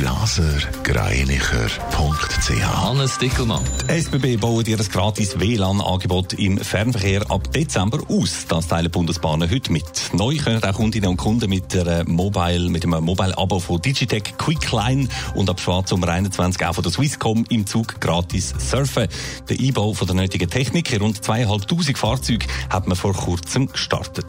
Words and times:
blasergreinicher.ch 0.00 2.62
Hannes 2.62 3.18
Dickelmann. 3.18 3.62
Die 3.86 3.92
SBB 4.00 4.40
baut 4.40 4.66
ihr 4.66 4.78
gratis 4.78 5.38
WLAN-Angebot 5.38 6.32
im 6.34 6.56
Fernverkehr 6.56 7.30
ab 7.30 7.52
Dezember 7.52 7.98
aus. 8.08 8.46
Das 8.48 8.68
teilen 8.68 8.90
Bundesbahnen 8.90 9.50
heute 9.50 9.70
mit. 9.70 9.84
Neu 10.14 10.38
können 10.38 10.64
auch 10.64 10.72
Kundinnen 10.72 11.10
und 11.10 11.18
Kunden 11.18 11.50
mit, 11.50 11.74
der 11.74 12.08
Mobile, 12.08 12.70
mit 12.70 12.86
einem 12.86 13.04
Mobile-Abo 13.04 13.60
von 13.60 13.82
Digitech 13.82 14.38
Quickline 14.38 15.06
und 15.34 15.50
ab 15.50 15.60
Schwarzsommer 15.60 16.08
21 16.08 16.64
auch 16.64 16.74
von 16.74 16.82
der 16.82 16.92
Swisscom 16.92 17.44
im 17.50 17.66
Zug 17.66 18.00
gratis 18.00 18.54
surfen. 18.58 19.06
Der 19.50 19.60
Einbau 19.60 19.92
von 19.92 20.06
der 20.06 20.16
nötigen 20.16 20.48
Technik, 20.48 20.98
rund 20.98 21.22
zweieinhalbtausend 21.22 21.98
Fahrzeuge, 21.98 22.46
hat 22.70 22.86
man 22.86 22.96
vor 22.96 23.12
kurzem 23.12 23.70
gestartet. 23.70 24.24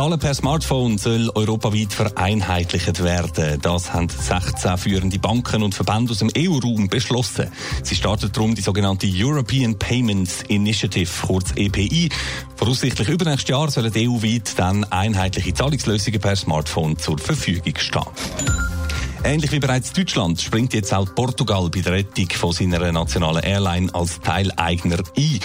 Zahlen 0.00 0.18
per 0.18 0.32
Smartphone 0.32 0.96
soll 0.96 1.30
europaweit 1.34 1.92
vereinheitlicht 1.92 3.04
werden. 3.04 3.60
Das 3.60 3.92
haben 3.92 4.08
16 4.08 4.78
führende 4.78 5.18
Banken 5.18 5.62
und 5.62 5.74
Verbände 5.74 6.12
aus 6.12 6.20
dem 6.20 6.30
EU-Raum 6.34 6.88
beschlossen. 6.88 7.52
Sie 7.82 7.94
startet 7.94 8.34
darum 8.34 8.54
die 8.54 8.62
sogenannte 8.62 9.06
European 9.06 9.78
Payments 9.78 10.40
Initiative, 10.48 11.10
kurz 11.26 11.52
EPI. 11.54 12.08
Voraussichtlich 12.56 13.10
übernächstes 13.10 13.50
Jahr 13.50 13.70
sollen 13.70 13.92
EU-weit 13.94 14.58
dann 14.58 14.84
einheitliche 14.84 15.52
Zahlungslösungen 15.52 16.18
per 16.18 16.34
Smartphone 16.34 16.96
zur 16.96 17.18
Verfügung 17.18 17.74
stehen. 17.76 18.79
Ähnlich 19.22 19.52
wie 19.52 19.60
bereits 19.60 19.92
Deutschland 19.92 20.40
springt 20.40 20.72
jetzt 20.72 20.94
auch 20.94 21.14
Portugal 21.14 21.68
bei 21.68 21.80
der 21.80 21.92
Rettung 21.92 22.28
von 22.30 22.52
seiner 22.52 22.90
nationalen 22.90 23.42
Airline 23.42 23.94
als 23.94 24.18
Teileigner 24.20 24.98
ein. 25.14 25.40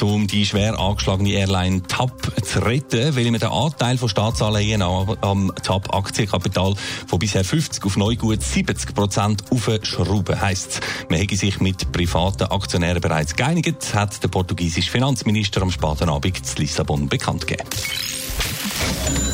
Um 0.00 0.26
die 0.26 0.44
schwer 0.44 0.78
angeschlagene 0.78 1.30
Airline 1.30 1.82
TAP 1.82 2.32
zu 2.44 2.58
retten, 2.64 3.14
will 3.14 3.30
man 3.30 3.38
den 3.38 3.50
Anteil 3.50 3.98
von 3.98 4.08
Staatsanleihen 4.08 4.82
am 4.82 5.52
TAP-Aktienkapital 5.62 6.74
von 7.06 7.18
bisher 7.20 7.44
50 7.44 7.84
auf 7.84 7.96
neu 7.96 8.16
gut 8.16 8.42
70 8.42 8.94
Prozent 8.94 9.44
aufschrauben. 9.50 10.40
Heisst, 10.40 10.80
man 11.08 11.20
hätte 11.20 11.36
sich 11.36 11.60
mit 11.60 11.92
privaten 11.92 12.44
Aktionären 12.44 13.00
bereits 13.00 13.36
geeinigt, 13.36 13.94
hat 13.94 14.22
der 14.22 14.28
portugiesische 14.28 14.90
Finanzminister 14.90 15.62
am 15.62 15.70
späten 15.70 16.08
Abend 16.08 16.36
in 16.36 16.62
Lissabon 16.62 17.08
bekannt 17.08 17.46
gegeben. 17.46 17.68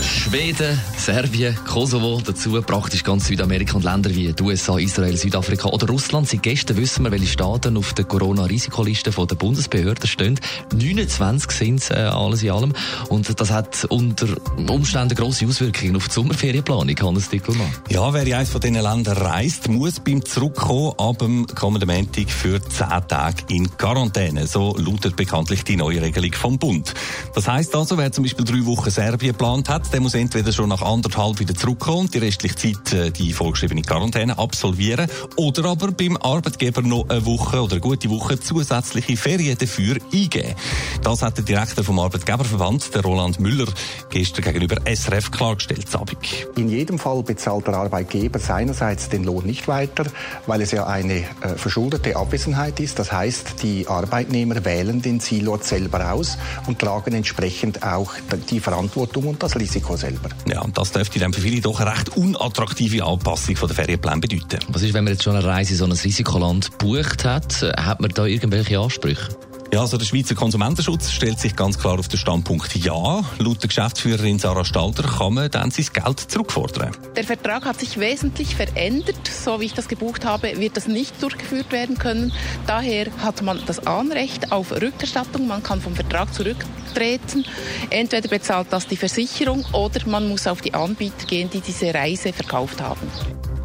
Schweden, 0.07 0.81
Serbien, 0.97 1.57
Kosovo, 1.67 2.21
dazu 2.25 2.61
praktisch 2.63 3.03
ganz 3.03 3.27
Südamerika 3.27 3.75
und 3.75 3.85
Länder 3.85 4.15
wie 4.15 4.33
die 4.33 4.43
USA, 4.43 4.79
Israel, 4.79 5.17
Südafrika 5.17 5.69
oder 5.69 5.89
Russland. 5.89 6.29
Seit 6.29 6.43
gestern 6.43 6.77
wissen 6.77 7.05
wir, 7.05 7.11
welche 7.11 7.27
Staaten 7.27 7.77
auf 7.77 7.93
der 7.95 8.05
Corona-Risikoliste 8.05 9.11
der 9.11 9.35
Bundesbehörden 9.35 10.07
stehen. 10.07 10.39
29 10.73 11.51
sind 11.51 11.81
es 11.81 11.91
äh, 11.91 11.95
alles 11.95 12.43
in 12.43 12.51
allem. 12.51 12.73
Und 13.09 13.41
das 13.41 13.51
hat 13.51 13.85
unter 13.87 14.29
Umständen 14.69 15.15
grosse 15.15 15.47
Auswirkungen 15.47 15.97
auf 15.97 16.09
die 16.09 16.15
Sommerferienplanung, 16.15 16.97
Hannes 17.01 17.29
Dickelmann. 17.29 17.73
Ja, 17.89 18.13
wer 18.13 18.27
in 18.27 18.35
eines 18.35 18.51
von 18.51 18.61
diesen 18.61 18.81
Ländern 18.81 19.17
reist, 19.17 19.69
muss 19.69 20.01
beim 20.01 20.25
Zurückkommen 20.25 20.93
ab 20.99 21.19
dem 21.19 21.47
kommenden 21.47 21.89
Montag 21.89 22.31
für 22.31 22.61
10 22.61 22.89
Tage 23.09 23.43
in 23.49 23.77
Quarantäne. 23.77 24.47
So 24.47 24.77
lautet 24.79 25.17
bekanntlich 25.17 25.65
die 25.65 25.77
neue 25.77 26.01
Regelung 26.01 26.33
vom 26.33 26.59
Bund. 26.59 26.95
Das 27.35 27.49
heisst 27.49 27.75
also, 27.75 27.99
wer 27.99 28.13
zum 28.13 28.25
Beispiel 28.25 28.45
drei 28.45 28.65
Wochen 28.67 28.91
Serbien 28.91 29.33
geplant 29.33 29.69
hat, 29.69 29.93
der 29.97 30.03
muss 30.03 30.13
entweder 30.13 30.53
schon 30.53 30.69
nach 30.69 30.83
anderthalb 30.83 31.41
wieder 31.41 31.55
zurückkommen 31.55 32.01
und 32.01 32.13
die 32.13 32.19
restliche 32.19 32.55
Zeit 32.55 32.93
äh, 32.93 33.11
die 33.11 33.33
vorgeschriebene 33.33 33.81
Quarantäne 33.81 34.39
absolvieren 34.39 35.09
oder 35.37 35.71
aber 35.71 35.91
beim 35.91 36.19
Arbeitgeber 36.19 36.83
noch 36.83 37.09
eine 37.09 37.25
Woche 37.25 37.63
oder 37.63 37.73
eine 37.73 37.81
gute 37.81 38.11
Woche 38.11 38.39
zusätzliche 38.39 39.17
Ferien 39.17 39.57
dafür 39.57 39.97
eingeben. 40.13 40.55
Das 41.03 41.23
hat 41.23 41.39
der 41.39 41.45
Direktor 41.45 41.83
vom 41.83 41.99
Arbeitgeberverband, 41.99 42.95
der 42.95 43.01
Roland 43.05 43.41
Müller, 43.41 43.69
gestern 44.11 44.45
gegenüber 44.45 44.77
SRF 44.85 45.31
klargestellt. 45.31 45.89
Sabik. 45.89 46.47
In 46.57 46.69
jedem 46.69 46.99
Fall 46.99 47.23
bezahlt 47.23 47.67
der 47.67 47.77
Arbeitgeber 47.77 48.39
seinerseits 48.39 49.09
den 49.09 49.25
Lohn 49.25 49.47
nicht 49.47 49.67
weiter, 49.67 50.05
weil 50.47 50.61
es 50.61 50.73
ja 50.73 50.87
eine 50.87 51.21
äh, 51.21 51.25
verschuldete 51.57 52.17
Abwesenheit 52.17 52.81
ist. 52.81 52.99
Das 52.99 53.13
heißt, 53.13 53.63
die 53.63 53.89
Arbeitnehmer 53.89 54.63
wählen 54.67 55.01
den 55.01 55.21
Zielort 55.21 55.65
selber 55.65 56.13
aus 56.13 56.37
und 56.67 56.81
tragen 56.81 57.15
entsprechend 57.15 57.83
auch 57.83 58.13
die 58.51 58.61
Verantwortung 58.61 59.29
und 59.29 59.43
das 59.43 59.57
Risiko 59.57 59.86
selber. 59.95 60.29
Ja, 60.49 60.63
und 60.63 60.77
das 60.77 60.93
dürfte 60.93 61.19
dann 61.19 61.33
für 61.33 61.41
viele 61.41 61.61
doch 61.61 61.81
eine 61.81 61.93
recht 61.93 62.17
unattraktive 62.17 63.05
Anpassung 63.05 63.57
von 63.57 63.69
der 63.69 63.77
Ferienpläne 63.77 64.21
bedeuten. 64.21 64.59
Was 64.69 64.83
ist, 64.83 64.95
wenn 64.95 65.05
man 65.05 65.13
jetzt 65.13 65.23
schon 65.23 65.37
eine 65.37 65.45
Reise 65.45 65.73
in 65.73 65.79
so 65.79 65.85
ein 65.85 65.93
Risikoland 65.93 66.79
gebucht 66.79 67.25
hat? 67.25 67.63
Hat 67.63 68.01
man 68.01 68.11
da 68.11 68.25
irgendwelche 68.25 68.79
Ansprüche? 68.79 69.37
Ja, 69.77 69.83
also 69.83 69.99
der 69.99 70.07
Schweizer 70.07 70.35
Konsumentenschutz 70.35 71.11
stellt 71.11 71.39
sich 71.39 71.55
ganz 71.55 71.79
klar 71.79 71.99
auf 71.99 72.09
den 72.09 72.17
Standpunkt 72.17 72.75
Ja. 72.77 73.23
Laut 73.39 73.63
der 73.63 73.69
Geschäftsführerin 73.69 74.39
Sarah 74.39 74.65
Stalter 74.65 75.03
kann 75.03 75.35
man 75.35 75.51
dann 75.51 75.71
sein 75.71 75.85
Geld 75.93 76.19
zurückfordern. 76.19 76.97
Der 77.15 77.25
Vertrag 77.25 77.67
hat 77.67 77.79
sich 77.79 78.01
wesentlich 78.01 78.57
verändert. 78.57 79.29
So 79.29 79.61
wie 79.61 79.67
ich 79.67 79.75
das 79.75 79.87
gebucht 79.87 80.25
habe, 80.25 80.59
wird 80.59 80.79
das 80.79 80.87
nicht 80.89 81.23
durchgeführt 81.23 81.73
werden 81.73 81.99
können. 81.99 82.33
Daher 82.67 83.09
hat 83.19 83.43
man 83.43 83.61
das 83.67 83.87
Anrecht 83.87 84.51
auf 84.51 84.73
Rückerstattung. 84.73 85.47
Man 85.47 85.63
kann 85.63 85.83
vom 85.83 85.95
Vertrag 85.95 86.33
zurücktreten. 86.33 87.45
Entweder 87.91 88.29
bezahlt 88.29 88.69
das 88.71 88.87
die 88.87 88.97
Versicherung 88.97 89.67
oder 89.75 90.01
man 90.07 90.27
muss 90.27 90.47
auf 90.47 90.63
die 90.63 90.73
Anbieter 90.73 91.27
gehen, 91.27 91.51
die 91.53 91.61
diese 91.61 91.93
Reise 91.93 92.33
verkauft 92.33 92.81
haben. 92.81 93.07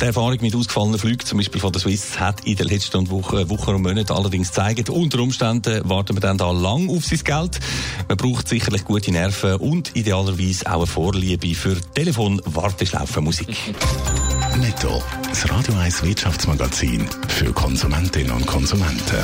Die 0.02 0.06
Erfahrung 0.08 0.38
mit 0.42 0.56
ausgefallenen 0.56 0.98
Flügen, 0.98 1.24
zum 1.28 1.38
Beispiel 1.38 1.62
von 1.62 1.72
der 1.72 1.80
Swiss, 1.80 2.20
hat 2.20 2.44
in 2.48 2.56
den 2.56 2.68
letzten 2.68 3.12
Wochen, 3.12 3.48
Wochen 3.52 3.76
und 3.76 3.84
Monaten 3.84 4.12
allerdings 4.12 4.48
gezeigt, 4.48 4.90
unter 4.90 5.20
Umständen 5.20 5.88
warten 5.88 6.16
wir 6.16 6.22
dann 6.22 6.40
da 6.40 6.50
lang 6.50 6.90
auf 6.90 7.06
sein 7.06 7.20
Geld. 7.24 7.60
Man 8.08 8.18
braucht 8.18 8.48
sicherlich 8.48 8.84
gute 8.84 9.12
Nerven 9.12 9.58
und 9.58 9.96
idealerweise 9.96 10.66
auch 10.66 10.78
eine 10.78 10.88
Vorliebe 10.88 11.54
für 11.54 11.80
Telefon-Warteschlaufenmusik. 11.94 13.56
Netto, 14.60 15.04
das 15.30 15.48
Radio 15.52 15.76
1 15.76 16.02
Wirtschaftsmagazin 16.02 17.08
für 17.28 17.54
Konsumentinnen 17.54 18.32
und 18.32 18.48
Konsumenten. 18.48 19.24